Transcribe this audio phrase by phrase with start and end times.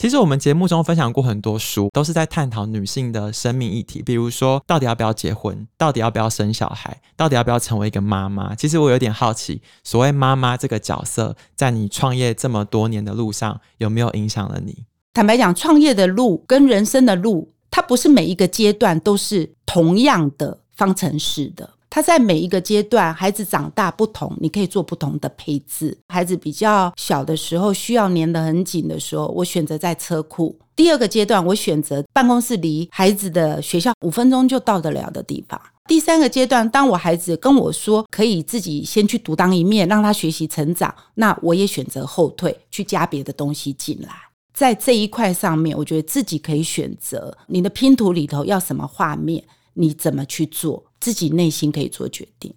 [0.00, 8.54] 其实我们节目中分享过很多书，都是在探讨女性的生命议题，比如说到底要不要结婚，到底要不要生小孩，到底要不要成为一个妈妈。
[8.54, 14.86] 其实我有点好奇，所谓妈妈这个角色，在你创业这么多年的路上，有没有影响了你？
[15.12, 21.68] 坦白讲，创业的路跟人生的路，它不是每一个阶段都是同样的方程式的。
[21.90, 25.98] 他在每一个阶段，孩子长大不同，你可以做不同的配置。
[26.06, 30.56] 孩子比较小的时候，需要粘得很紧的时候，我选择在车库。
[30.76, 35.60] 第二个阶段，我选择办公室离孩子的学校五分钟就到得了的地方。
[35.88, 44.10] 第三个阶段，当我孩子跟我说可以自己先去独当一面，让他学习成长，那我也选择后退，去加别的东西进来。
[44.54, 49.42] 在这一块上面，我觉得自己可以选择你的拼图里头要什么画面，
[49.74, 50.84] 你怎么去做。
[51.00, 52.54] 自己内心可以做决定。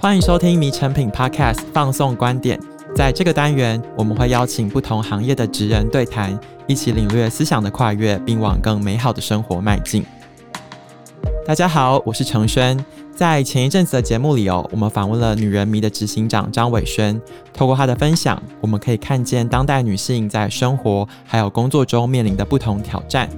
[0.00, 2.60] 欢迎收听《迷成品 Podcast》放送观点。
[2.96, 6.36] 在这个单元，我们会邀请不同行业的职人对谈，
[6.66, 10.04] 一起领略思想的跨越，并往更美好的生活迈进。
[11.46, 12.84] 大家好，我是承轩。
[13.16, 17.20] 在前一阵子的节目里哦，我们访问了女人迷的执行长张伟轩。
[17.52, 23.28] 透过他的分享，我们可以看见当代女性在生活还有工作中面临的不同挑战。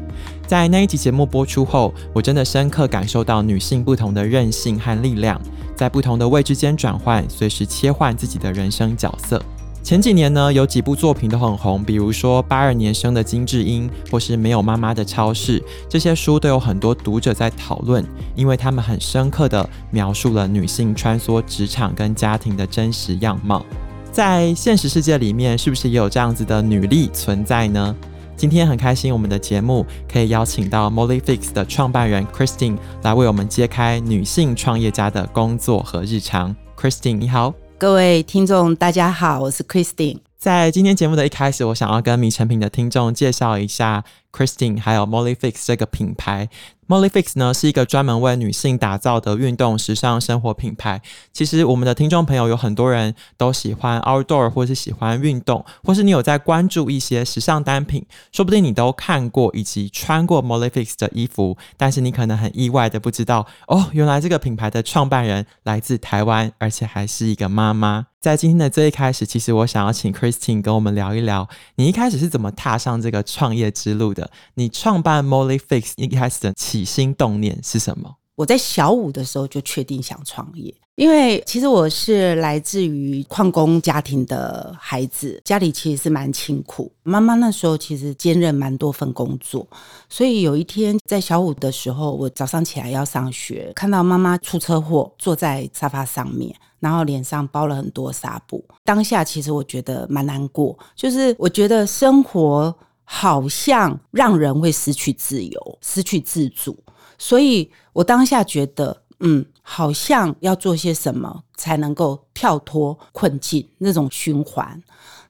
[0.47, 5.39] 在那一集节目播出后，我真的深刻感受到女性不同的韧性和力量，
[5.75, 9.43] 在不同的位置间转换，随时切换自己的人生角色。
[9.87, 23.65] 前几年呢，有几部作品都很红，比如说八二年生的金智英，或是没有妈妈的超市，这些书都有很多读者在讨论，因为他们很深刻地描述了女性穿梭职场跟家庭的真实样貌。
[24.11, 27.95] 在现实世界里面，是不是也有这样子的女力存在呢？
[28.37, 36.57] 今天很开心，我们的节目可以邀请到 Mollyfix 的创办人 Christine 来为我们揭开女性创业家的工作和日常。
[36.77, 37.55] Christine，你好。
[37.79, 40.21] 各位听众，大家好，我是 Christine。
[40.39, 44.03] 在今天节目的一开始，我想要跟米成品的听众介绍一下
[44.37, 46.49] Christine 还有 Mollyfix 这个品牌。
[46.89, 51.03] Mollyfix 呢是一个专门为女性打造的运动时尚生活品牌。
[51.33, 68.07] 其实我们的听众朋友有很多人都喜欢 outdoor，或是喜欢运动，或是你有在关注一些时尚单品，说不定你都看过以及穿过 Mollyfix 的衣服，但是你可能很意外的不知道，哦，原来这个品牌的创办人来自台湾，而且还是一个妈妈。
[68.21, 74.26] 在今天的最一开始，其实我想要请 Christine 跟我们聊一聊，你一开始是怎么踏上这个创业之路的？
[74.55, 78.17] 你创办 Mollyfix 一开始的起心动念是什么？
[78.35, 86.93] 我在小五的时候就确定想创业，因为其实我是来自于矿工家庭的孩子，家里其实是蛮清苦。
[87.03, 89.67] 妈妈那时候其实兼任蛮多份工作，
[90.11, 98.63] 所以有一天在小五的时候，我早上起来要上学，看到妈妈出车祸，坐在沙发上面，然后脸上包了很多纱布。
[98.85, 102.77] 当下其实我觉得蛮难过，就是我觉得生活。
[103.09, 106.77] 好像让人会失去自由，失去自主，
[107.17, 114.81] 所以我当下觉得，嗯，好像要做些什么才能够跳脱困境那种循环。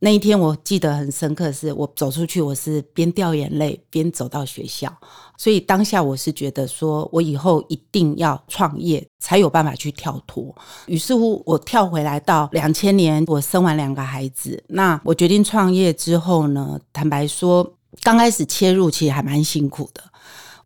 [0.00, 4.92] 那一天我记得很深刻，是我走出去，我是边掉眼泪边走到学校，
[5.38, 10.54] 所以当下我是觉得说，我以后一定要创业，才有办法去跳脱。
[10.86, 20.02] 于是乎，我跳回来到两千年，我生完两个孩子，那我决定创业之后呢，坦白说，刚开始切入其实还蛮辛苦的。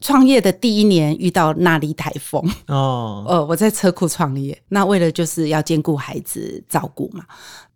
[0.00, 7.24] 创业的第一年遇到纳莉台风哦， 呃，我在车库创业，那为了就是要兼顾孩子照顾嘛。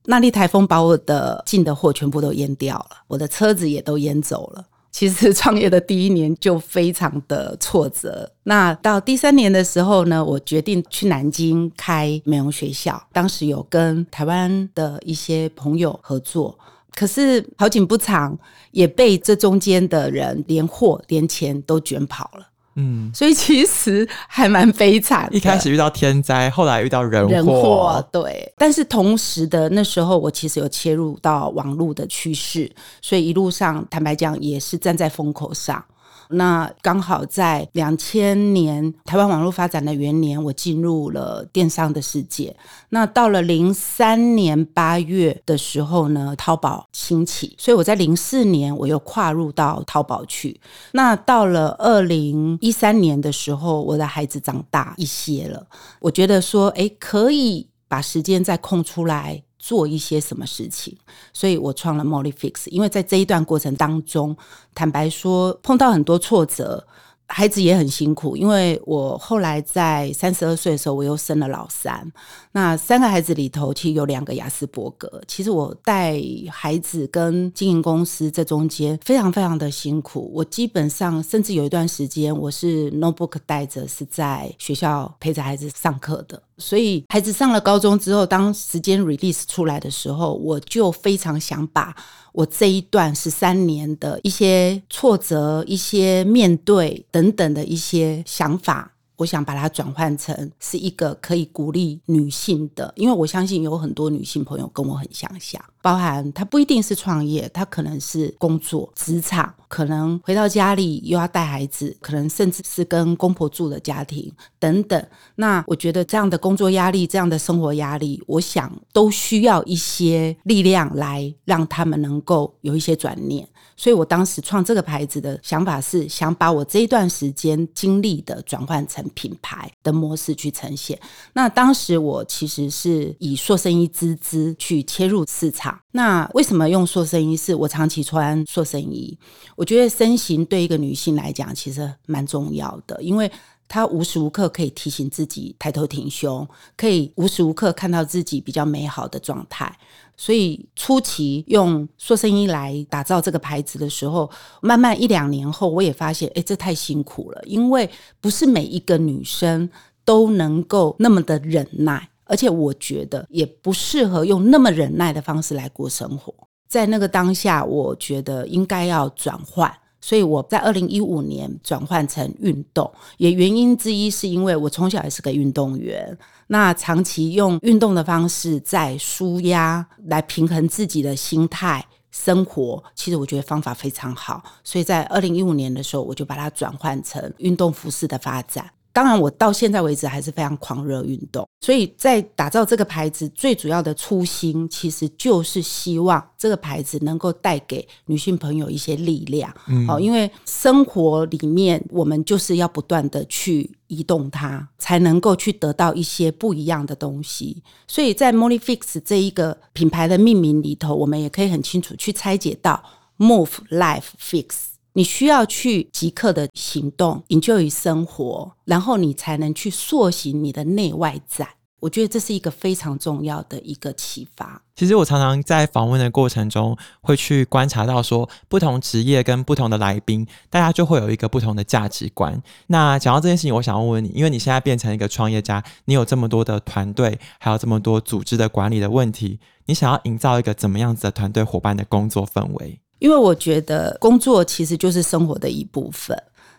[0.06, 4.64] 纳莉台风把我的进的货全部都淹掉了，我的车子也都淹走了。
[4.90, 8.30] 其实创业的第一年就非常的挫折。
[8.44, 13.02] 那到第三年的时候呢，我决定去南京开美容学校。
[13.12, 16.56] 当时有跟台湾的一些朋友合作，
[16.94, 18.38] 可是好景不长，
[18.70, 22.46] 也被这中间的人连货连钱都卷跑了。
[22.76, 25.28] 嗯，所以其实还蛮悲惨。
[25.30, 28.52] 一开始遇到天灾，后来遇到人祸，人祸对。
[28.58, 32.68] 但是同时的那时候，我其实有切入到网络的趋势，
[33.00, 35.84] 所以一路上坦白讲，也是站在风口上。
[36.30, 42.56] 那刚好在两千年台湾网络发展的元年，我进入了电商的世界。
[42.88, 50.60] 那到了零三年八月的时候呢，淘宝兴起，所以我在零四年我又跨入到淘宝去。
[50.92, 55.66] 那到了二零一三年的时候，我的孩子长大一些了，
[56.00, 59.43] 我觉得说，哎，可以把时间再空出来。
[59.64, 60.94] 做一些什么事情，
[61.32, 62.68] 所以我创了 Mollyfix。
[62.68, 64.36] 因为在这一段过程当中，
[64.74, 66.86] 坦白说碰到很多挫折，
[67.26, 72.12] 孩子也很辛苦，因为我后来在三十二岁的时候，我又生了老三。
[72.52, 75.22] 那三个孩子里头，其实有两个亚斯伯格。
[75.26, 76.20] 其实我带
[76.52, 80.30] 孩子跟经营公司这中间非常非常的辛苦。
[80.34, 86.42] 我基本上甚至有一段时间，我是 notebook 带着，是在学校陪着孩子上课的。
[86.58, 91.94] 所以孩子上了高中之后，当时间 release 出来的时候，我就非常想把
[92.32, 98.92] 我这一段十三年的一些挫折、一些面对等等的一些想法。
[99.16, 115.06] 我想把它转换成是一个可以鼓励女性的，因为我相信有很多女性朋友跟我很相像，包含他不一定是创业，他可能是工作职场，可能回到家里又要带孩子，可能甚至是跟公婆住的家庭等等。
[115.34, 123.46] 那我觉得这样的工作压力，这样的生活压力，我想都需要一些力量来让他们能够有一些转念。
[123.76, 130.98] 所以我当时创这个牌子的想法是，想把我这一段时间经历的转换成品牌的模式去呈现。
[131.34, 135.73] 那当时我其实是以塑身衣织织去切入市场。
[135.92, 137.36] 那为什么用塑身衣？
[137.36, 139.18] 是我长期穿塑身衣，
[139.56, 143.30] 我觉得身形对一个女性来讲其实蛮重要的，因为
[143.68, 149.76] 她无时无刻可以提醒自己抬头挺胸，可以无时无刻看到自己比较美好的状态。
[150.16, 154.30] 所以初期用塑身衣来打造这个牌子的时候，
[154.60, 157.90] 慢慢一两年后，我也发现，哎，这太辛苦了，因为
[158.20, 159.68] 不是每一个女生
[160.04, 166.34] 都能够那么的忍耐，而且我觉得也不适合用那么忍耐的方式来过生活。
[166.68, 169.72] 在那个当下，我觉得应该要转换。
[170.00, 176.14] 所以我在二零一五年转换成运动，也原因之一是因为我从小也是个运动员，
[176.48, 184.42] 那长期用运动的方式在舒压来平衡自己的心态生活，其实我觉得方法非常好。
[184.62, 188.70] 所以在二零一五年的时候，我就把它转换成运动服饰的发展。
[188.94, 199.52] 当然，我到现在为止还是非常狂热运动，所以在打造这个牌子最主要的初心，其实就是希望这个牌子能够带给女性朋友一些力量。
[199.66, 207.64] 嗯，因为生活里面我们就是要不断的去移动它，才能够去得到一些不一样的东西。
[207.88, 212.80] 所以在 Molly Fix 这一个品牌的命名里头，我们也可以很清楚去拆解到
[213.18, 214.73] Move Life Fix。
[214.96, 221.48] 你需要去即刻的行动营救于生活，然后你才能去塑形你的内外在。
[221.80, 224.62] 我觉得这是一个非常重要的一个启发。
[224.74, 232.40] 其实我常常在访问的过程中，会去观察到说，不同职业跟不同的来宾，大家就会有一个不同的价值观。
[232.68, 242.80] 那讲到这件事情，我想问问你，因为你现在变成一个创业家，你有这么多的团队，还有这么多组织的管理的问题，你想要营造一个怎么样子的团队伙伴的工作氛围？
[243.04, 246.16] 因为我觉得工作其实就是生活的一部分。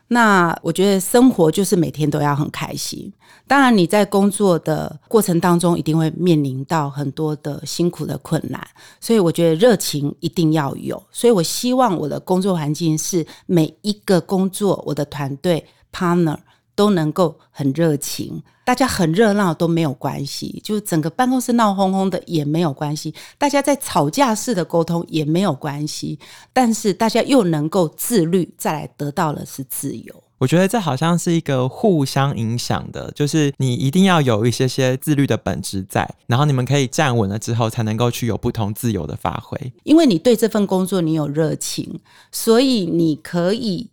[0.10, 3.12] 那我觉得生活就是每天都要很开心。
[3.48, 8.62] 当然，你在工作的过程当中一定会面临到很多的辛苦的困难，
[9.02, 11.02] 所以我觉得热情一定要有。
[11.12, 16.38] 所以我希望我的工作环境是每一个工作，我的团队 partner
[16.76, 18.44] 都能够很热情。
[18.64, 26.18] 大家很热闹都没有关系，就整个办公室闹哄哄的也没有关系，大家在吵架式的沟通也没有关系，
[26.52, 30.24] 但是大家又能够自律，再来得到的是自由。
[30.40, 39.72] 我觉得这好像是一个互相影响的，就是你一定要有一些些自律的本质在，然后你们可以站稳了之后，才能够去有不同自由的发挥。
[39.84, 42.00] 因为你对这份工作你有热情，
[42.32, 43.92] 所以你可以。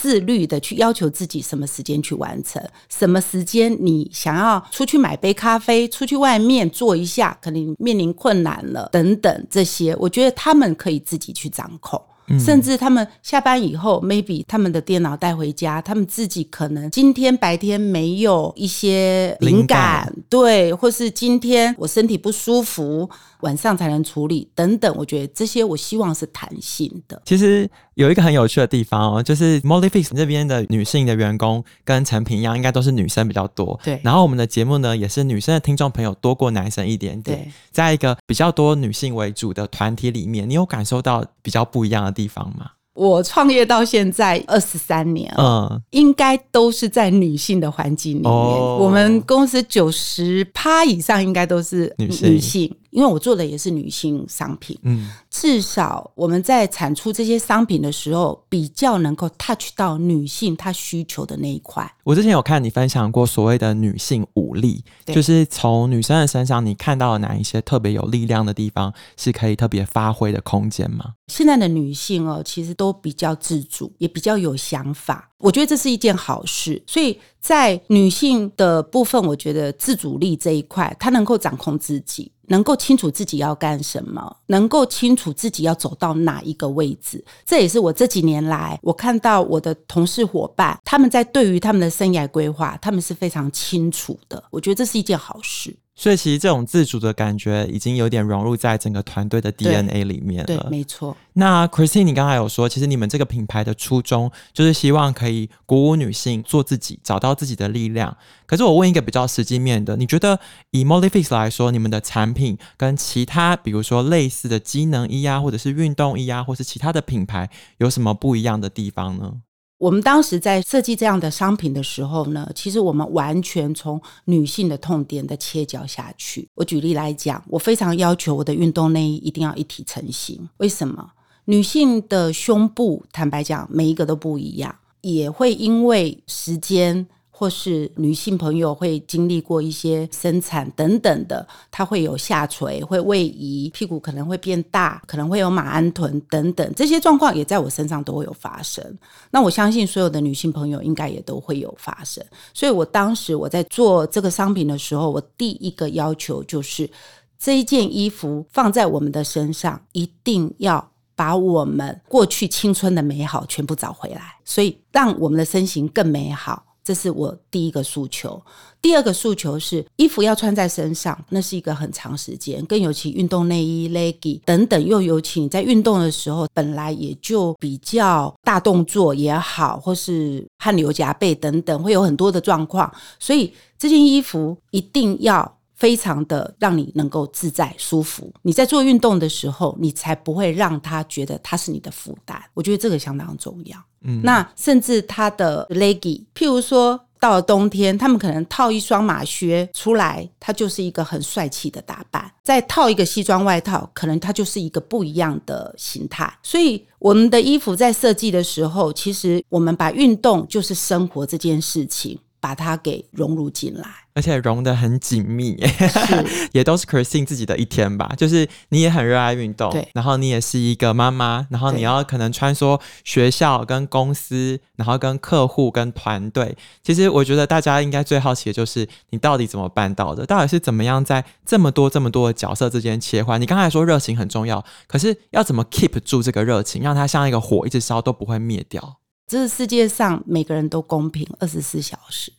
[0.00, 12.00] 自律的去要求自己什么时间去完成，什么时间你想要出去买杯咖啡，出去外面坐一下，可能面临困难了等等这些，我觉得他们可以自己去掌控。
[12.38, 24.94] 甚至他们下班以后，maybe 他们的电脑带回家，他们自己可能今天白天没有一些灵感，灵感对，或是今天我身体不舒服，晚上才能处理等等。
[24.96, 27.20] 我觉得这些我希望是弹性的。
[27.24, 27.68] 其实
[28.00, 33.78] 有一个很有趣的地方哦，就是 Mollyfix 这边的女性的员工跟成品一样，应该都是女生比较多。
[33.84, 34.00] 对。
[34.02, 37.36] 然后我们的节目呢，也是女生的听众朋友多过男生一点点。
[37.36, 37.52] 对。
[37.70, 42.70] 在一个比较多女性为主的团体里面，你有感受到比较不一样的地方吗？
[42.94, 48.30] 我创业到现在二十三年了，嗯，应该都是在女性的环境里面。
[48.30, 52.30] 哦，我们公司九十趴以上应该都是女性。
[52.30, 61.90] 女性因为我做的也是女性商品，嗯，至少我们在产出这些商品的时候，比较能够 touch 到女性她需求的那一块。
[62.04, 71.14] 我之前有看你分享过所谓的女性武力，就是从女生的身上，你看到了哪一些特别有力量的地方，是可以特别发挥的空间吗？
[71.28, 75.29] 现在的女性哦，其实都比较自主，也比较有想法。
[75.40, 76.80] 我觉得这是一件好事。
[76.86, 82.30] 所以在女性的部分，我觉得自主力这一块，她能够掌控自己。
[82.50, 94.42] 能够清楚自己要干什么，能够清楚自己要走到哪一个位置，这也是我这几年来我看到我的同事伙伴他们在对于他们的生涯规划，他们是非常清楚的。
[94.50, 95.72] 我觉得这是一件好事。
[96.00, 100.66] 所以其实这种自主的感觉已经有点融入在整个团队的 DNA 里面了。
[100.70, 101.14] 没错。
[101.34, 108.16] 那 Christine，你刚才有说，其实你们这个品牌的初衷就是希望可以鼓舞女性做自己，找到自己的力量。
[108.46, 110.40] 可是我问一个比较实际面的，你觉得
[110.70, 119.34] 以 Molifix 来说，你们的产品跟其他比如说类似的机能衣啊，或者是运动衣啊，或是其他的品牌有什么不一样的地方呢？
[119.80, 126.46] 我们当时在设计这样的商品的时候呢，其实我们完全从女性的痛点的切角下去。
[126.54, 130.46] 我举例来讲，我非常要求我的运动内衣一定要一体成型。
[130.58, 131.10] 为什么？
[131.46, 137.06] 女性的胸部，坦白讲，每一个都不一样，也会因为时间。
[137.40, 148.84] 或是女性朋友会经历过一些生产等等的，她会有下垂、会位移，屁股可能会变大，可能会有马鞍臀等等，这些状况也在我身上都会有发生。
[149.30, 152.22] 那我相信所有的女性朋友应该也都会有发生。
[152.52, 156.90] 所以我当时我在做这个商品的时候，我第一个要求就是
[157.38, 166.66] 这一件衣服放在我们的身上，一定要把我们过去青春的美好全部找回来，所以让我们的身形更美好。
[166.82, 168.40] 这是我第一个诉求，
[168.80, 188.30] 第二个诉求是衣服要穿在身上，那是一个很长时间，更尤其运动内衣、leggy 等等，又尤其你在运动的时候，本来也就比较大动作也好，或是汗流浃背等等，会有很多的状况，所以这件衣服一定要非常的让你能够自在舒服。
[188.42, 192.40] 你在做运动的时候，你才不会让他觉得他是你的负担。
[192.52, 193.78] 我觉得这个相当重要。
[194.02, 206.30] 嗯，那甚至他的 leggy，譬如说到了冬天，他们可能套一双马靴出来，它就是一个很帅气的打扮；再套一个西装外套，可能它就是一个不一样的形态。
[206.42, 212.18] 所以，我们的衣服在设计的时候，其实我们把运动就是生活这件事情。
[212.40, 218.12] 把它给融入进来，而且融得很紧密，是 也都是 Christine 自己的一天吧。
[218.16, 226.56] 就是你也很热爱运动，对，然后你也是一个妈妈，然后你要可能穿梭学校跟公司，然后跟客户跟团队。
[226.82, 230.24] 其实我觉得大家应该最好奇的就是你到底怎么办到的？
[230.24, 233.40] 到底是怎么样在这么多这么多的角色之间切换？
[233.40, 238.99] 你刚才说热情很重要，可是要怎么 keep 住这个热情，让它像一个火一直烧都不会灭掉？
[239.30, 242.32] 这个世界上每个人都公平，二十四小时，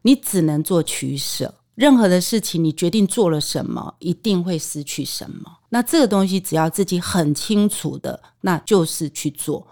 [0.00, 1.54] 你只能做取舍。
[1.74, 5.58] 任何的事情，你决定做了什么，一定会失去什么。
[5.68, 9.66] 那这个东西，只要自己很清楚的，那就是去做。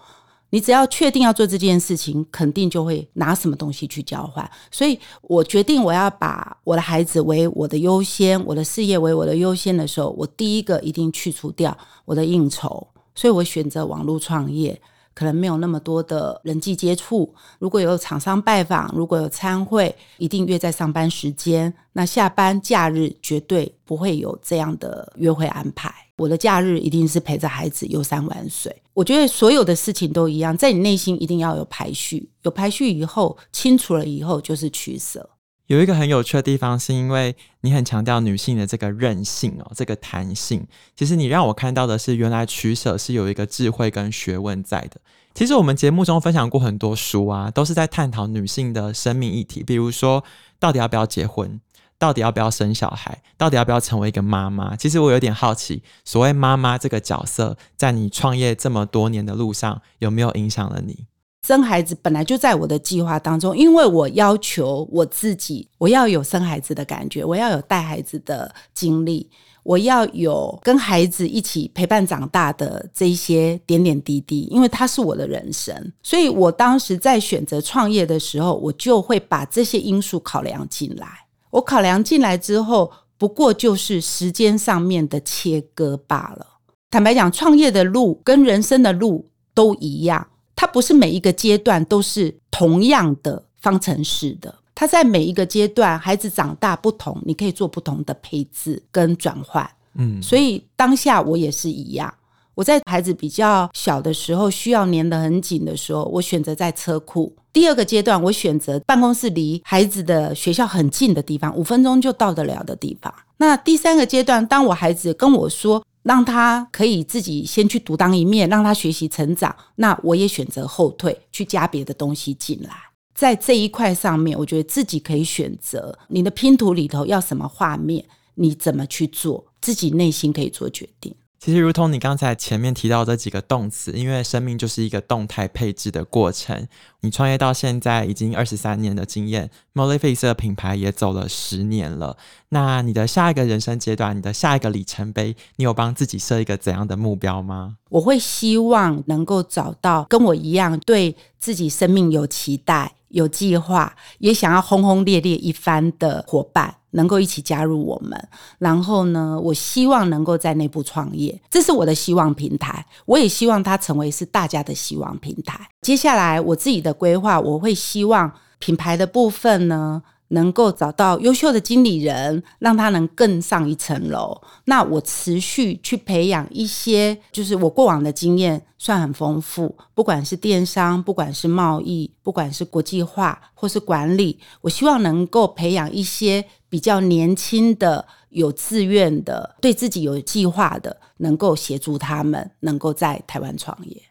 [0.51, 4.47] 你只要确定要做这件事情，肯定就会拿什么东西去交换。
[4.69, 11.75] 所以我决定我要把我的孩子为我的优先，我的事业为我的优先的时候，我第一个一定去除掉
[12.05, 14.79] 我的应酬，所以我选择网络创业。
[15.13, 21.73] 可能没有那么多的人际接触，如果有厂商拜访，如果有参会，一定约在上班时间。
[21.93, 25.93] 那下班假日绝对不会有这样的约会安排。
[26.17, 28.75] 我的假日一定是陪着孩子游山玩水。
[28.93, 35.29] 我觉得所有的事情都一样，在你内心一定要有排序，有排序以后，清楚了以后就是取舍。
[35.71, 40.67] 有一个很有趣的地方，是因为你很强调女性的这个韧性哦，这个弹性。
[40.97, 44.99] 其实你让我看到的是，原来取舍是有一个智慧跟学问在的。
[45.33, 50.21] 其实我们节目中分享过很多书啊，都是在探讨女性的生命议题，比如说
[50.59, 51.61] 到底要不要结婚，
[51.97, 54.75] 到底要不要生小孩，到底要不要成为一个妈妈。
[54.75, 61.05] 其实我有点好奇，所谓妈妈这个角色，在你创业这么多年的路上，有没有影响了你？
[61.47, 69.27] 生孩子本来就在我的计划当中，因为我要求我自己，我要有生孩子的感觉，我要有带孩子的经历，
[69.63, 81.07] 我要有跟孩子一起陪伴长大的这一些点点滴滴，因为他是我的人生，所以我当时在选择创业的时候，我就会把这些因素考量进来。
[81.49, 86.45] 我考量进来之后，不过就是时间上面的切割罢了。
[86.91, 90.27] 坦白讲，创业的路跟人生的路都一样。
[90.61, 99.67] 它不是每一个阶段都是同样的方程式的，它在每一个阶段，孩子长大不同，你可以做不同的配置跟转换。
[99.95, 102.13] 嗯，所以当下我也是一样。
[102.53, 107.35] 我在孩子比较小的时候，需要粘得很紧的时候，我选择在车库。
[107.51, 113.11] 第二个阶段，我选择办公室离孩子的学校很近的地方，五分钟就到得了的地方。
[113.37, 119.55] 那第三个阶段，当我孩子跟我说，让他可以自己先去独当一面，让他学习成长。
[119.75, 122.71] 那我也选择后退，去加别的东西进来。
[123.13, 128.03] 在这一块上面，我觉得自己可以选择你的拼图里头要什么画面，
[128.35, 131.13] 你怎么去做，自己内心可以做决定。
[131.37, 136.67] 其实，如同你刚才前面提到这几个动词，因为生命就是一个动态配置的过程。
[136.99, 142.15] 你创业到现在已经二十三年的经验，Molefix 的品牌也走了十年了。
[142.53, 147.77] 那你的下一个人生阶段，你的下一个里程碑，你有帮自己设一个怎样的目标吗？
[147.89, 156.75] 我会希望能够找到跟我一样对自己生命有期待、有计划，也想要轰轰烈烈一番的伙伴。
[156.93, 158.21] 能够一起加入我们，
[158.59, 162.85] 然后呢，我希望能够在内部创业，这是我的希望平台。
[163.05, 165.69] 我也希望它成为是大家的希望平台。
[165.81, 168.29] 接下来我自己的规划，我会希望
[168.59, 174.41] 品牌的部分呢，能够找到优秀的经理人，让他能更上一层楼。
[174.65, 194.01] 那我持续去培养一些，就是我过往的经验算很丰富，不管是电商，不管是贸易，不管是国际化或是管理，我希望能够培养一些比较年轻的、有自愿的、对自己有计划的，能够协助他们能够在台湾创业。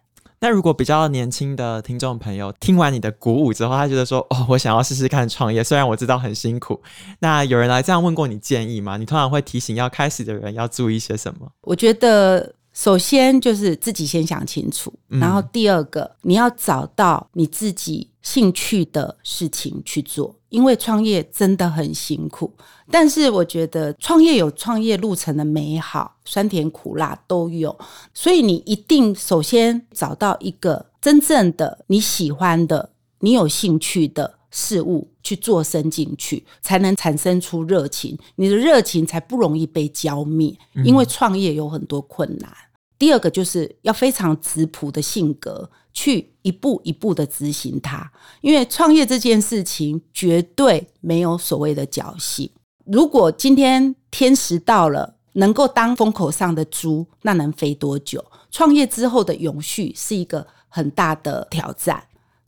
[0.40, 6.80] 那如果比较年轻的听众朋友听完你的鼓舞之后，他觉得说：“哦，我想要试试看创业，虽然我知道很辛苦。”
[7.20, 8.96] 那有人来这样问过你建议吗？
[8.96, 11.52] 你通常会提醒要开始的人要注意些什么？
[11.62, 12.54] 我觉得。
[12.72, 22.54] 首先就是自己先想清楚，然后第二个，你要找到你自己兴趣的事情去做，因为创业真的很辛苦。
[22.90, 27.76] 但是我觉得创业有创业路程的美好，酸甜苦辣都有，
[28.14, 38.18] 所以你一定首先找到一个真正的你喜欢的、你有兴趣的事物去做深进去，才能产生出热情。
[38.36, 42.50] 你的热情才不容易被浇灭，因为创业有很多困难。
[42.50, 42.66] 嗯。
[42.98, 48.12] 第二个就是要非常质朴的性格，去一步一步的执行它。
[48.42, 52.50] 因为创业这件事情绝对没有所谓的侥幸。
[52.84, 58.22] 如果今天天时到了，能够当风口上的猪，那能飞多久？
[58.50, 62.02] 创业之后的永续是一个很大的挑战。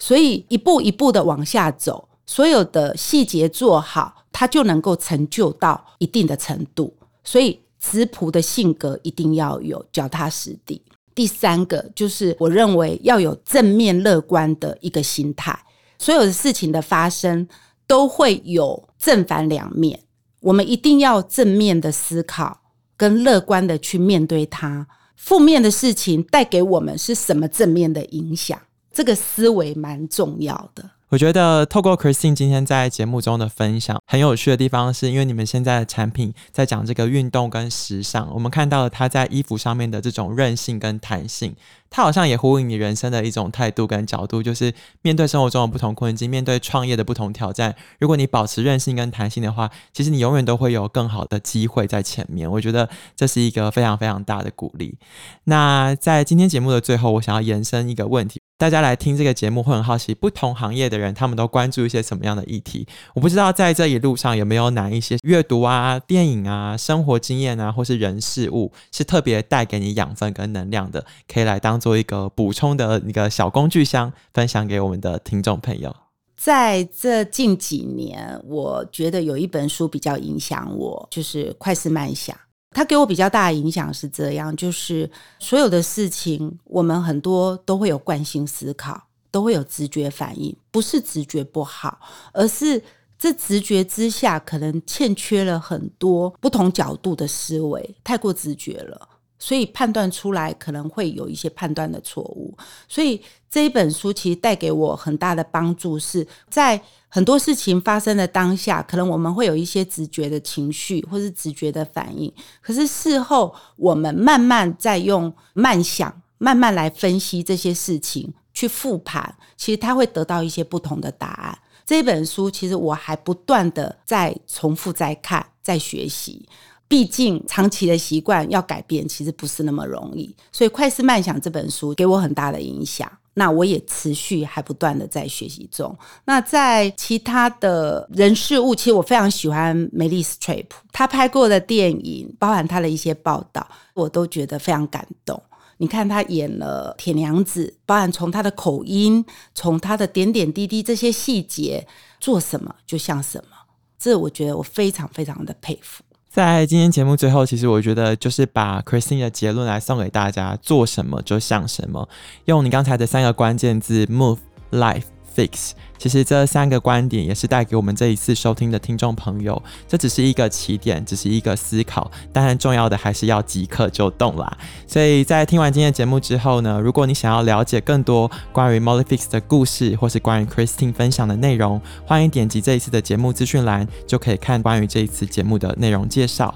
[0.04, 6.92] 所以一步一步的往下走，所有的细节做好，它就能够成就到一定的程度。
[7.22, 10.82] 所以质朴的性格一定要有，脚踏实地。
[11.14, 15.56] 第三个就是我认为要有正面乐观的一个心态。
[16.00, 17.46] 所有的事情的发生
[17.86, 20.00] 都会有正反两面，
[20.40, 22.62] 我们一定要正面的思考，
[22.96, 24.88] 跟乐观的去面对它。
[25.14, 28.60] 负面的事情带给我们是什么正面的影响？
[28.92, 30.90] 这个思维蛮重要的。
[31.08, 41.54] 我觉得透过 Christine 今天在节目中的分享，很有趣的地方是因为你们现在的产品在讲这个运动跟时尚，我们看到了它在衣服上面的这种韧性跟弹性，
[41.90, 52.50] 它好像也呼应你人生的一种态度跟角度，就是面对生活中的不同困境，面对创业的不同挑战，如果你保持韧性跟弹性的话，其实你永远都会有更好的机会在前面。
[52.50, 54.96] 我觉得这是一个非常非常大的鼓励。
[55.44, 58.40] 那在今天节目的最后，我想要延伸一个问题。
[58.62, 62.86] 大家来听这个节目会很好奇，不同行业的人他们都关注一些什么样的议题？
[63.12, 75.92] 我不知道在这一路上有没有哪一些阅读啊、电影啊、生活经验啊，或是人事物是特别带给你养分跟能量的，可以来当做一个补充的一个小工具箱，分享给我们的听众朋友。
[76.36, 82.36] 在这近几年，我觉得有一本书比较影响我，就是《快思慢想》。
[82.74, 92.00] 他给我比较大的影响是这样，就是所有的事情，我们很多都会有惯性思考，都会有直觉反应，不是直觉不好，
[92.32, 92.82] 而是
[93.18, 99.08] 这直觉之下可能欠缺了很多不同角度的思维，太过直觉了。
[99.42, 121.58] 所以判断出来可能会有一些判断的错误，所以这一本书其实带给我很大的帮助，是在很多事情发生的当下，可能我们会有一些直觉的情绪或是直觉的反应，可是事后我们慢慢再用慢想，慢慢来分析这些事情，去复盘，其实它会得到一些不同的答案。
[121.84, 126.48] 这本书其实我还不断的在重复、在看、在学习。
[126.92, 130.36] 毕竟长期的习惯要改变，其实不是那么容易。
[130.52, 133.10] 所以《快思慢想》这本书给我很大的影响。
[133.32, 135.96] 那我也持续还不断的在学习中。
[136.26, 145.42] 那在其他的人事物，其实我非常喜欢梅丽史翠普，她拍过的电影，包含她的一些报道，我都觉得非常感动。
[145.78, 149.24] 你看她演了铁娘子，包含从她的口音，
[149.54, 151.88] 从她的点点滴滴这些细节，
[152.20, 153.56] 做什么就像什么，
[153.98, 156.04] 这我觉得我非常非常的佩服。
[156.32, 162.08] 在今天节目最后，其实我觉得就是把 Christine 的结论来送给大家：做什么就像什么。
[162.46, 164.38] 用你刚才的三个关键字：move、
[164.70, 165.02] life、
[165.34, 165.72] fix。
[165.98, 174.58] 其实这三个观点也是带给我们这一次收听的听众朋友，这只是一个起点，只是一个思考，当然重要的还是要即刻就动啦。
[174.84, 186.52] 所以在听完今天节目之后呢，如果你想要了解更多关于 Mollyfix 的故事，或是关于 Christine 分享的内容，欢迎点击这一次的节目资讯栏，就可以看关于这一次节目的内容介绍。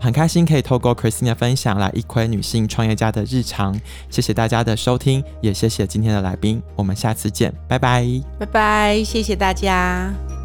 [0.00, 3.80] 很开心可以透过 Christine 的分享来一窥女性创业家的日常。
[4.10, 9.02] 谢谢大家的收听，也谢谢今天的来宾，我们下次见，拜拜，拜拜。
[9.04, 10.37] 谢谢大家。